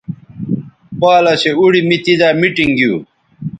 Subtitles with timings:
[0.99, 2.95] پالسے اوڑی می تیزائ میٹنگ گیو